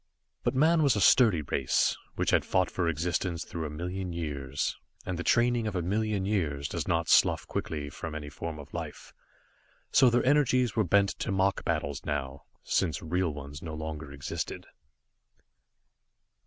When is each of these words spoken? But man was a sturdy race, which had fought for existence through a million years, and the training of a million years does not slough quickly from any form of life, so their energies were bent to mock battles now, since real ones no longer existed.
But 0.41 0.55
man 0.55 0.81
was 0.81 0.95
a 0.95 0.99
sturdy 0.99 1.43
race, 1.43 1.95
which 2.15 2.31
had 2.31 2.43
fought 2.43 2.71
for 2.71 2.89
existence 2.89 3.43
through 3.45 3.67
a 3.67 3.69
million 3.69 4.13
years, 4.13 4.75
and 5.05 5.15
the 5.15 5.23
training 5.23 5.67
of 5.67 5.75
a 5.75 5.83
million 5.83 6.25
years 6.25 6.67
does 6.67 6.87
not 6.87 7.07
slough 7.07 7.45
quickly 7.45 7.87
from 7.91 8.15
any 8.15 8.27
form 8.31 8.57
of 8.57 8.73
life, 8.73 9.13
so 9.91 10.09
their 10.09 10.25
energies 10.25 10.75
were 10.75 10.83
bent 10.83 11.09
to 11.19 11.31
mock 11.31 11.63
battles 11.65 12.03
now, 12.03 12.45
since 12.63 13.03
real 13.03 13.31
ones 13.31 13.61
no 13.61 13.75
longer 13.75 14.11
existed. 14.11 14.65